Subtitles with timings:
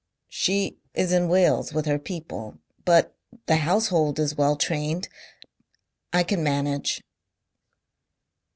[0.31, 2.57] "She is in Wales with her people.
[2.85, 3.15] But
[3.45, 5.07] the household is well trained.
[6.11, 7.03] I can manage."